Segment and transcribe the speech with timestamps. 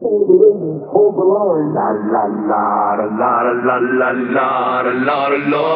[0.00, 0.30] Hold.
[1.74, 3.32] La la la la la
[3.66, 4.48] la la la
[4.80, 5.18] la
[5.52, 5.66] la.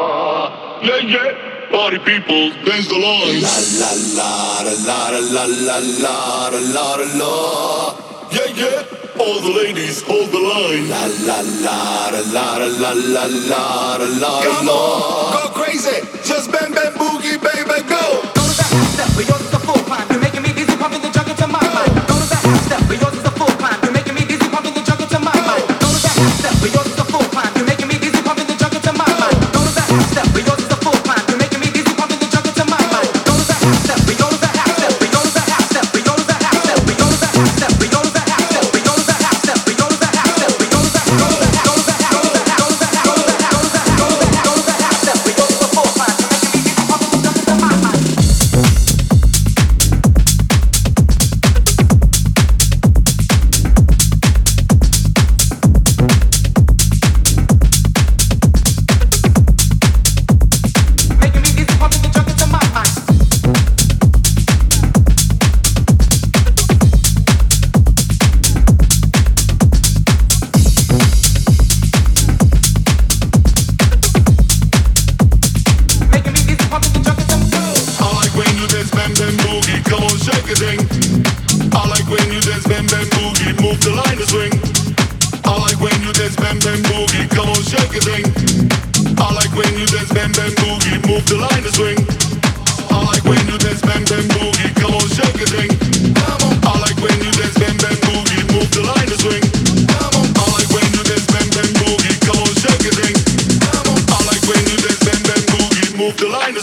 [0.83, 1.33] Yeah yeah,
[1.71, 3.43] party people, bends the line.
[3.45, 4.31] La la la
[4.87, 5.01] la
[5.35, 6.17] la la la
[6.73, 7.35] la la la.
[8.33, 10.89] Yeah yeah, all the ladies hold the line.
[10.89, 11.77] La la la
[12.09, 13.65] la la la la la
[13.97, 14.33] la la.
[14.43, 18.23] Come on, go crazy, just bang bang boogie, baby, go.
[18.35, 19.54] Go to the house, that's where you're.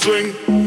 [0.01, 0.60] swing.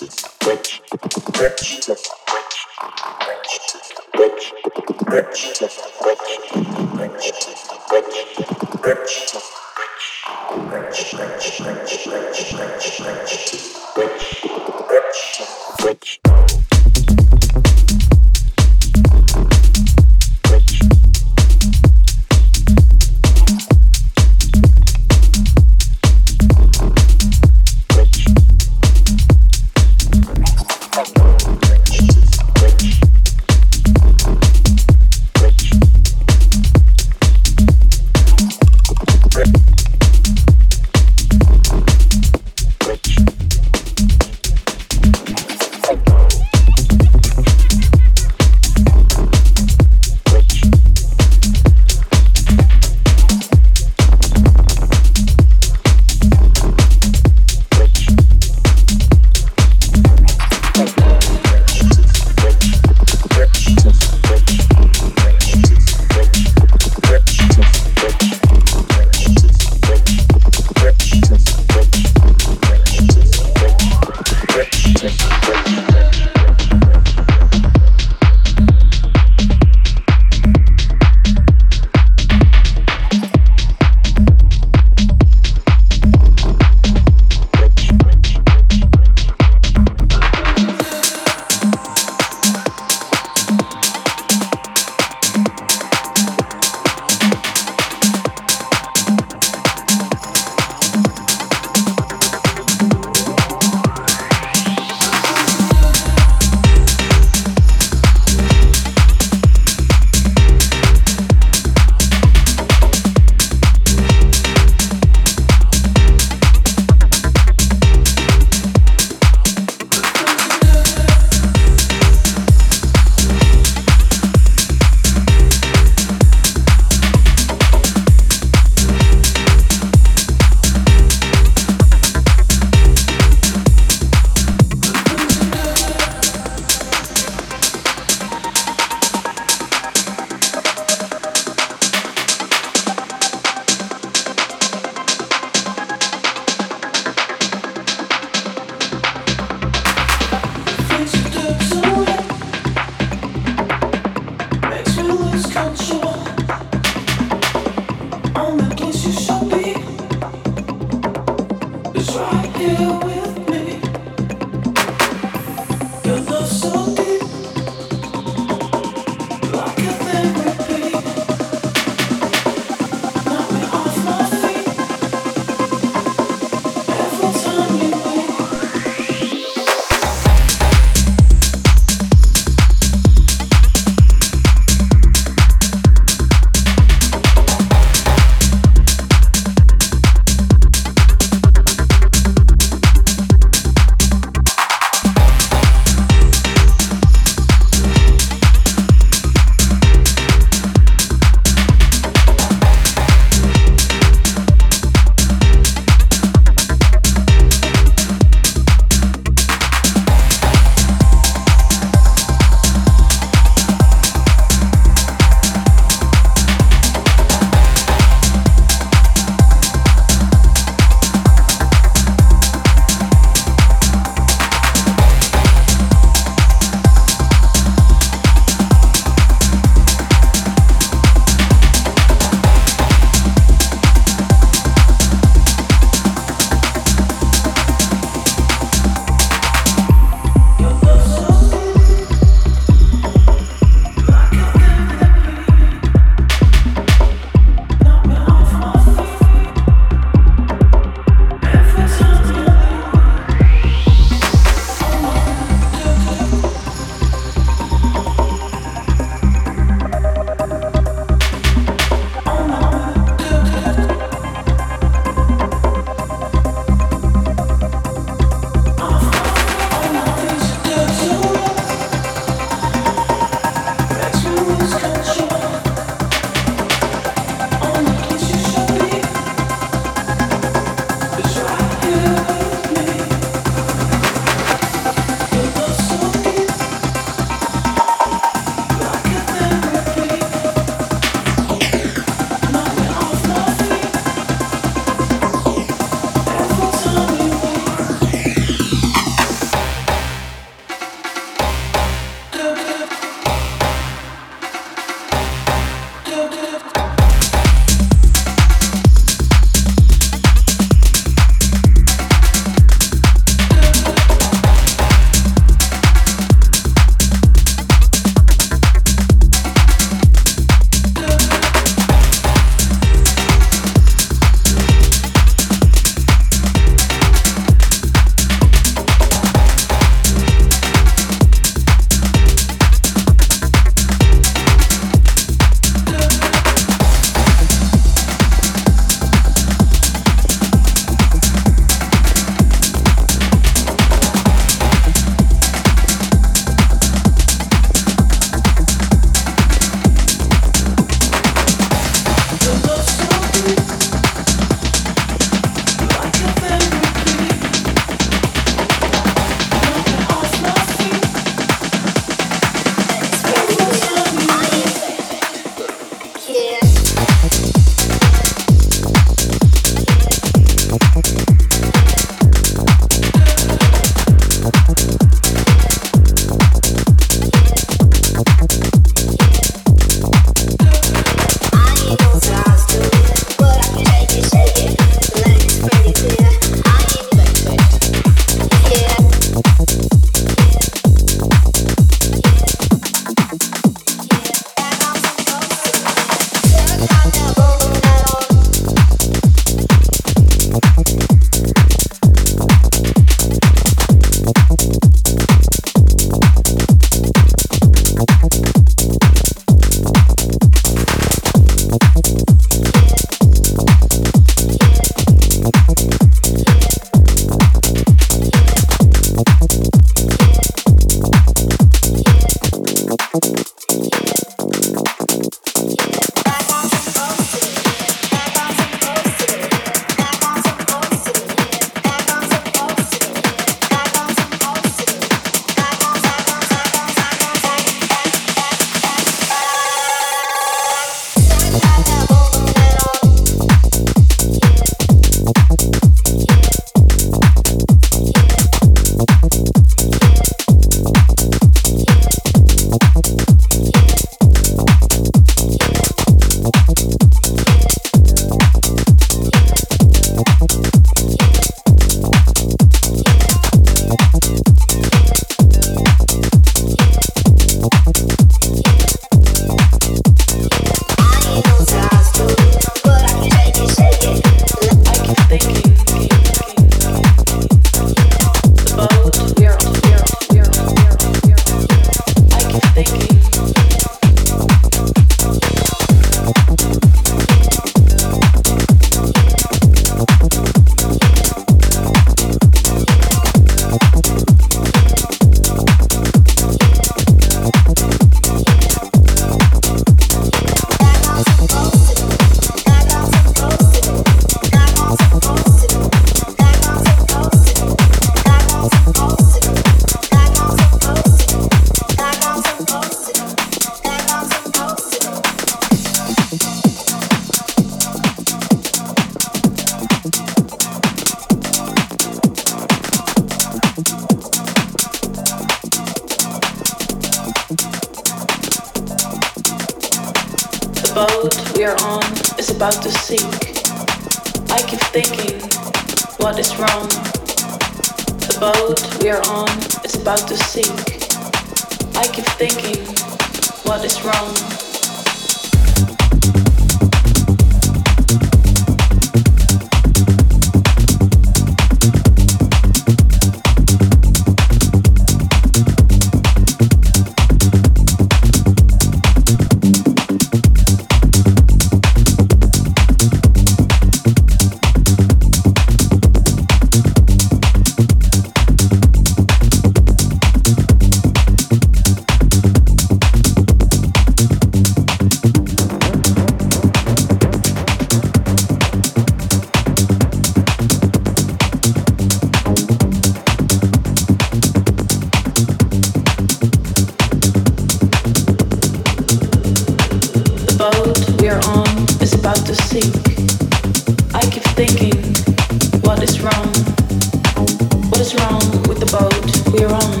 [598.90, 599.12] boat
[599.52, 600.00] we're on?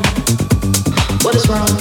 [1.22, 1.77] What is wrong?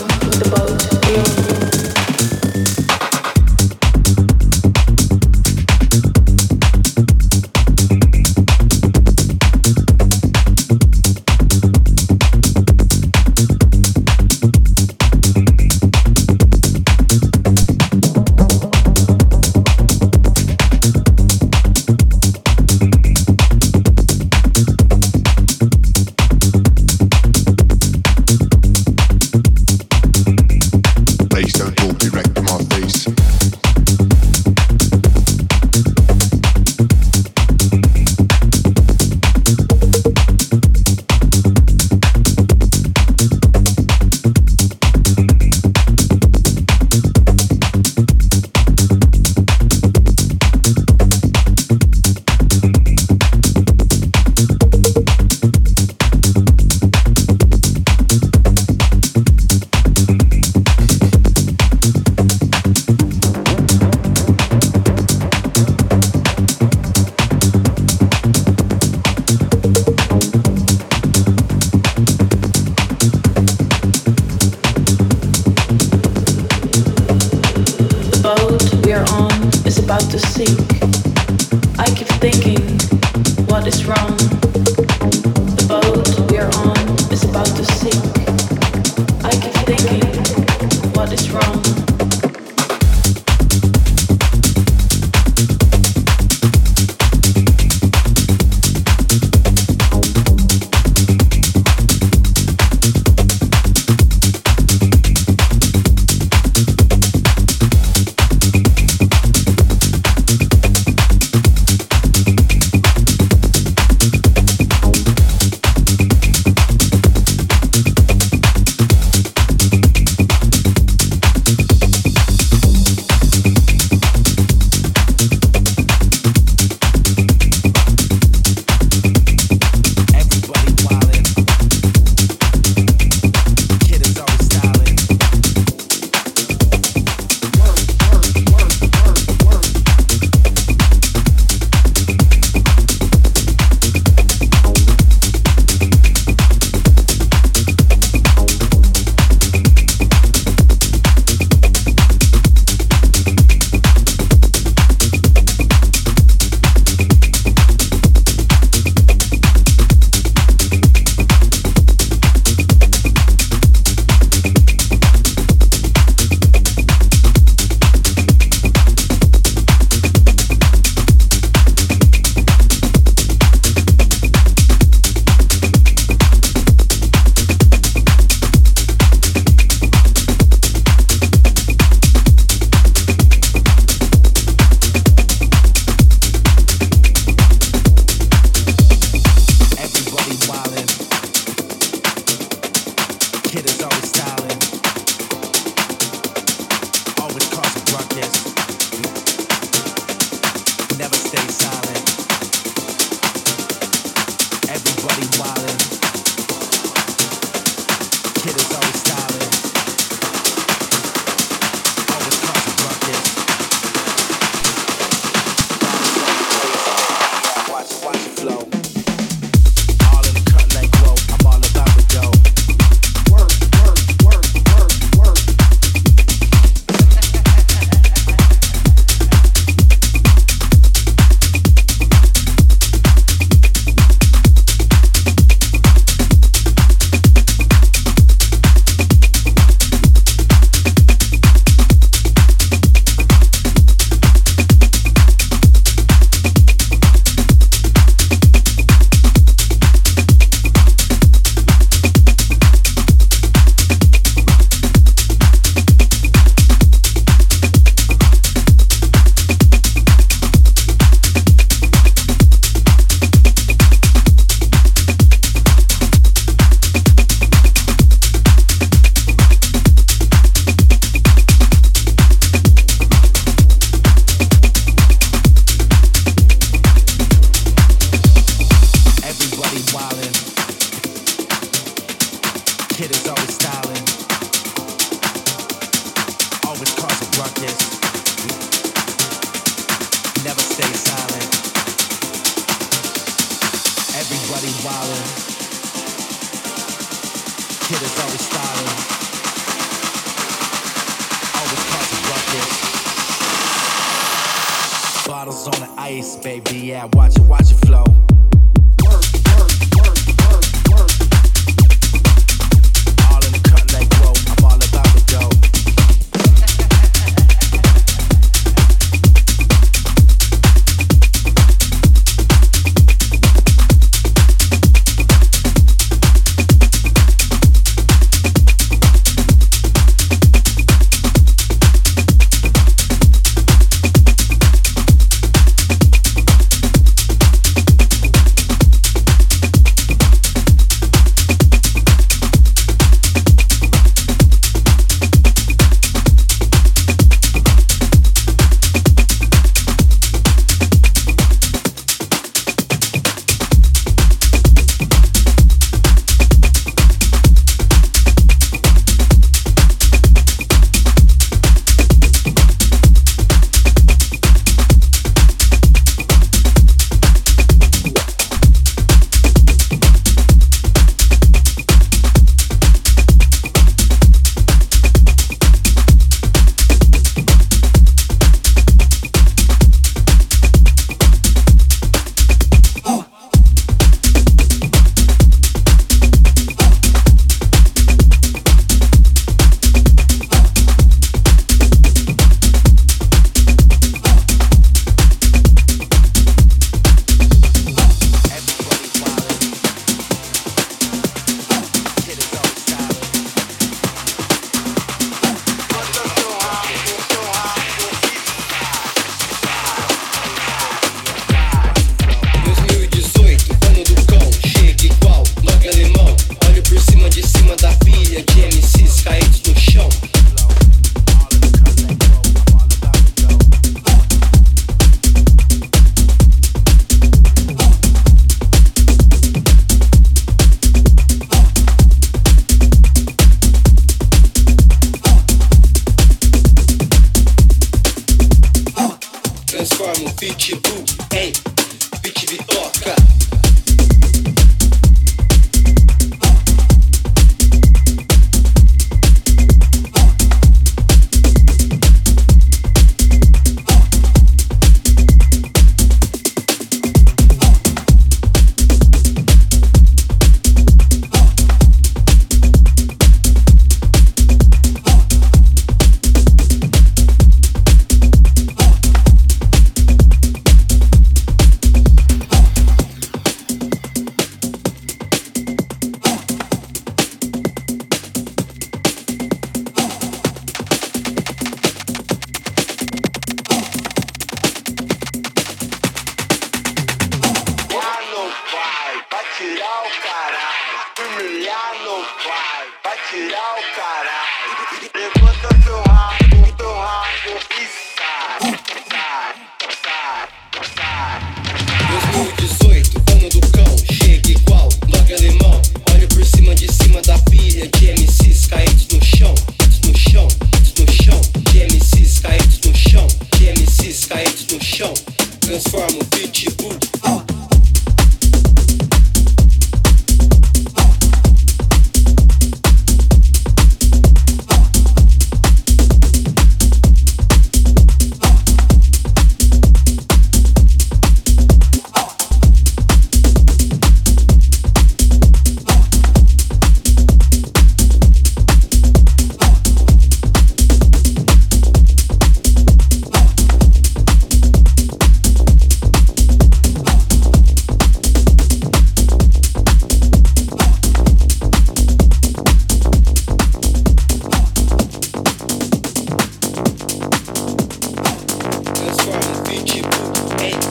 [560.59, 560.86] Hey.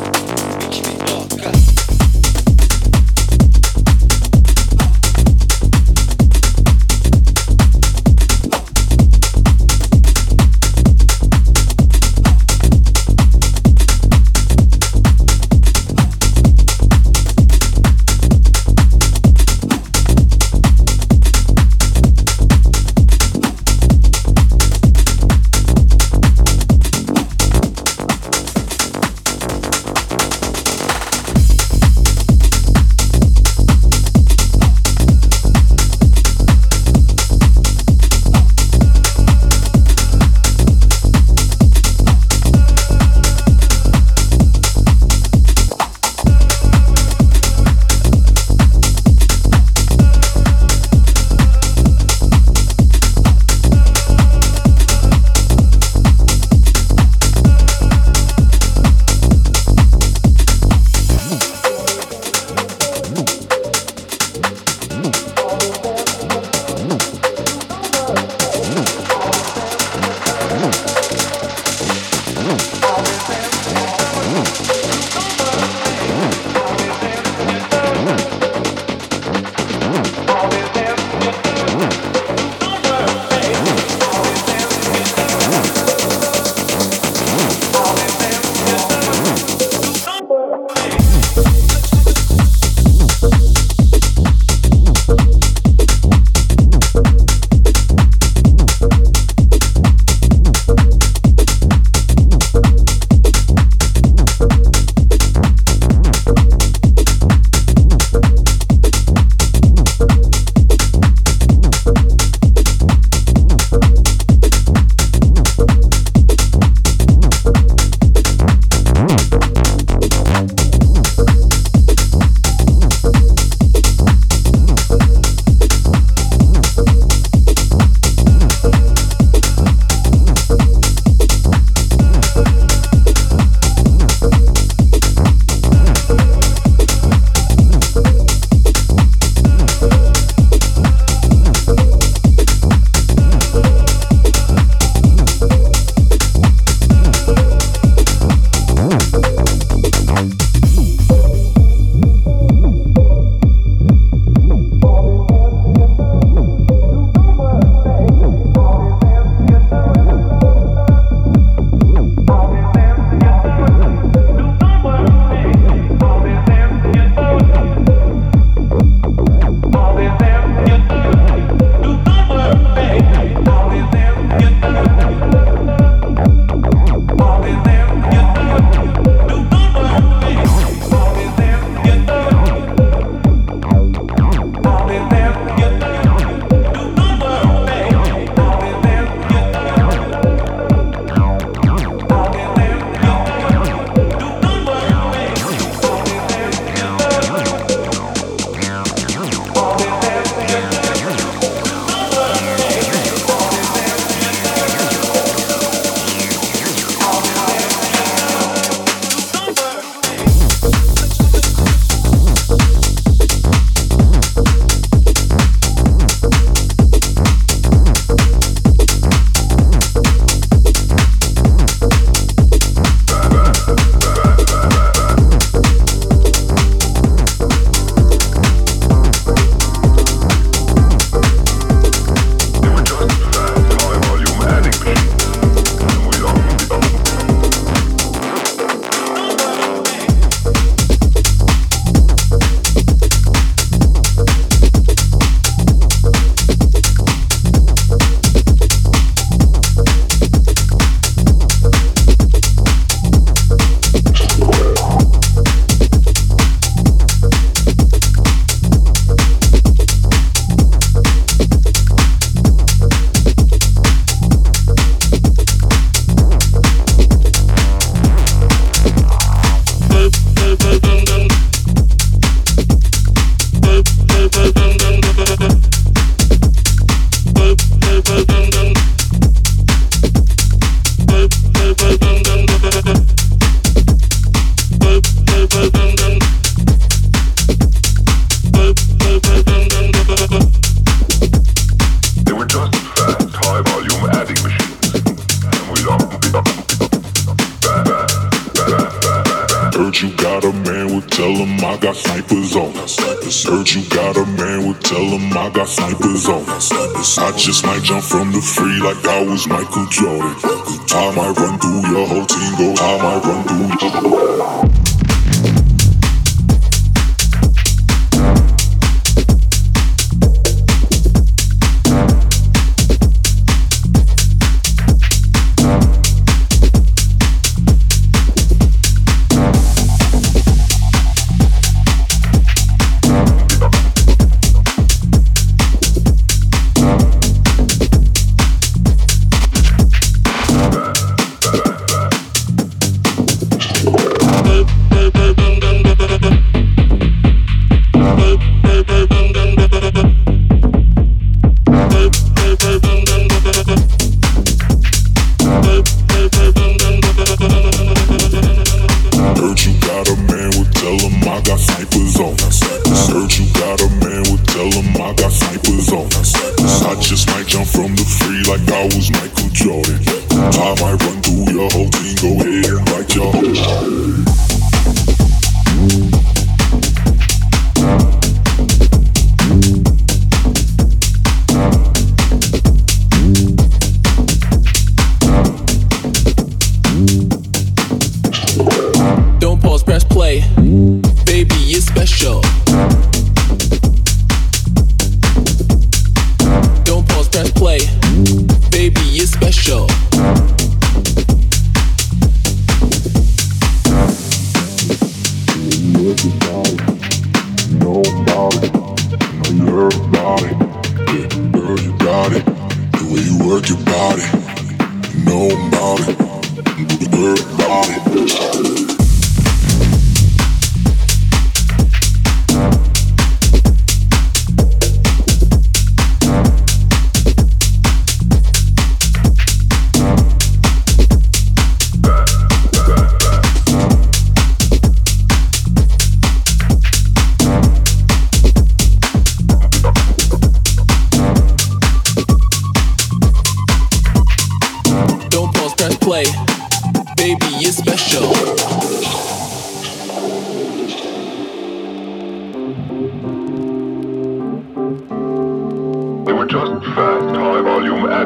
[309.25, 309.66] Free like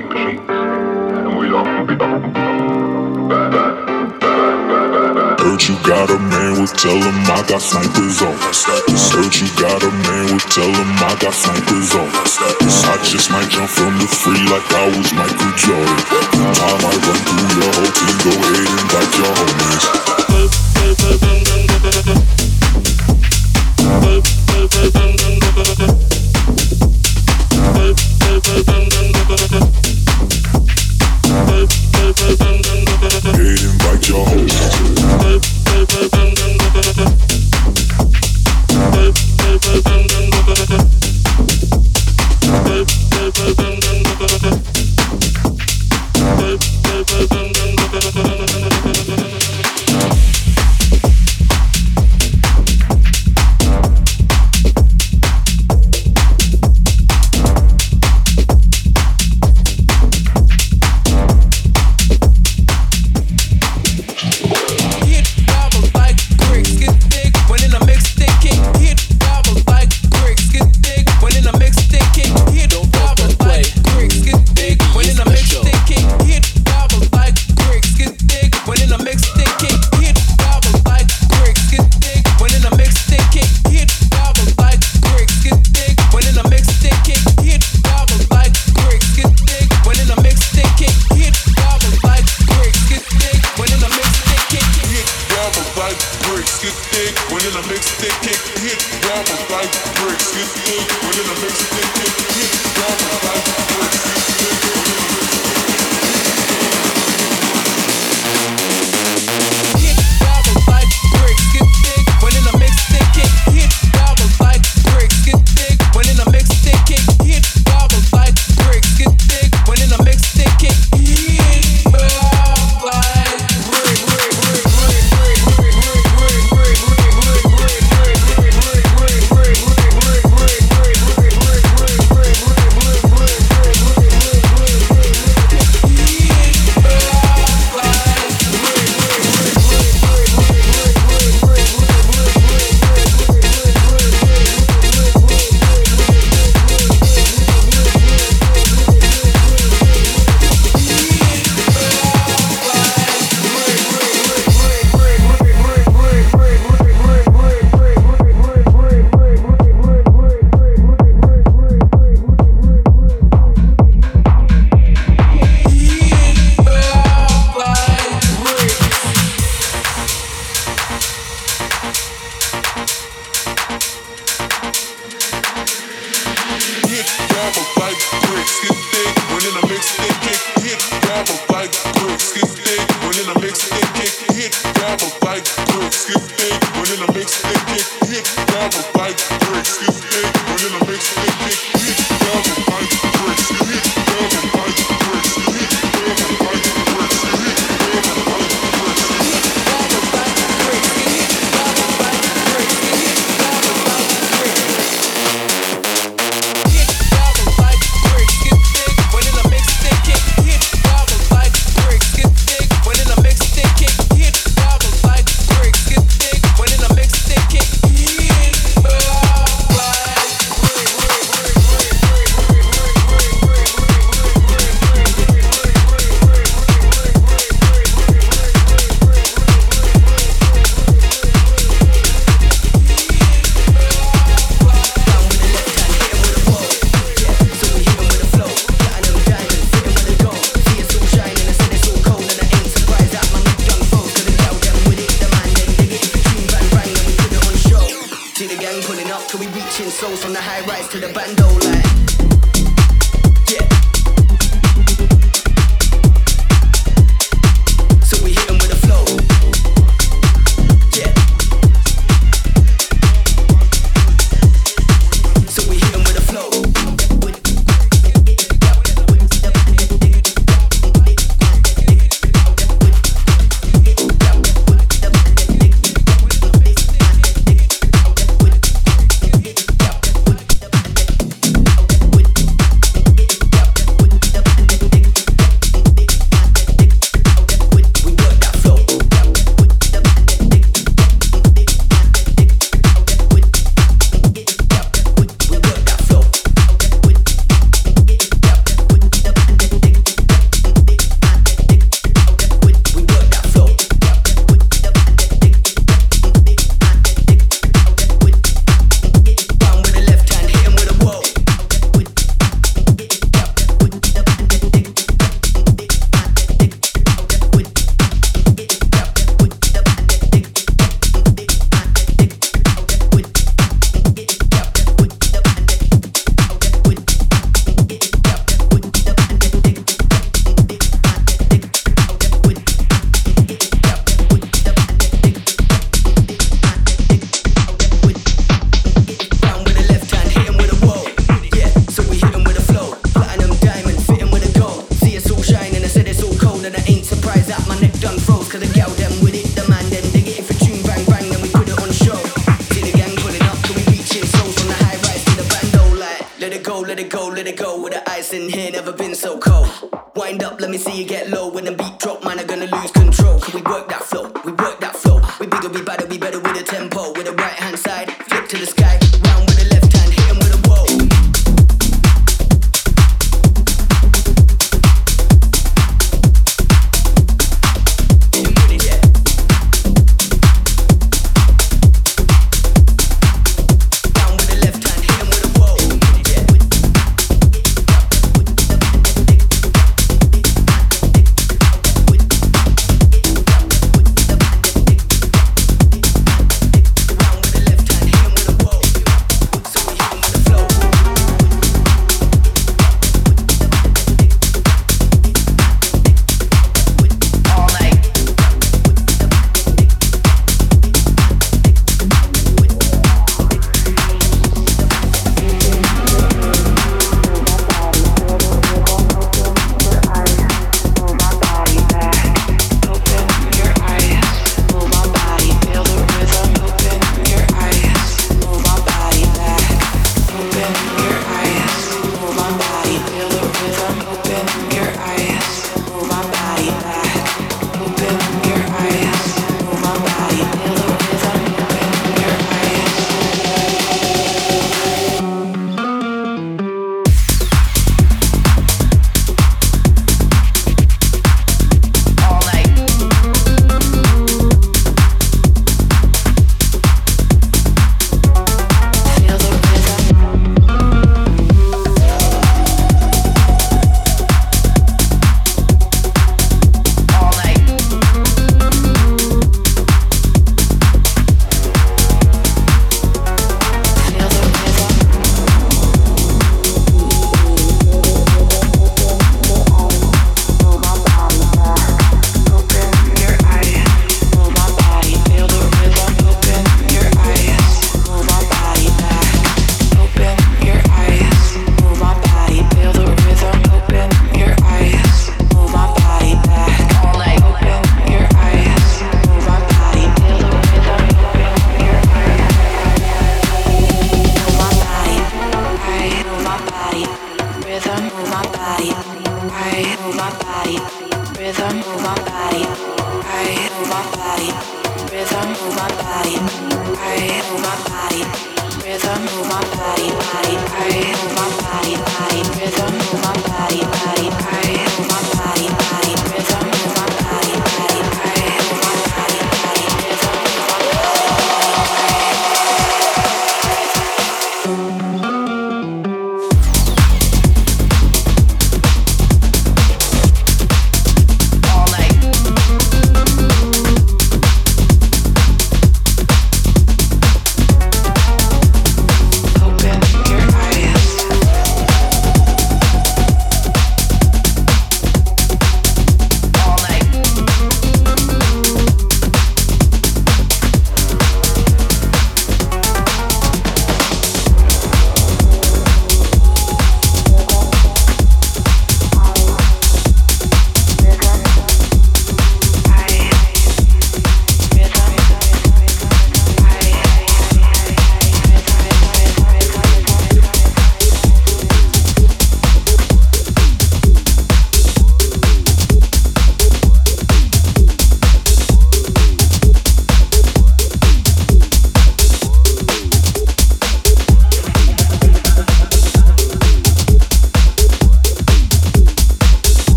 [0.00, 1.94] machines, and we don't be.
[5.42, 8.36] Heard you got a man, would tell him I got snipers on.
[9.12, 12.08] Heard you got a man, would tell him I got snipers on.
[12.08, 15.98] I just might jump from the free like I was Michael Jordan.
[16.40, 19.92] I run through your whole team, go ahead and back your homies.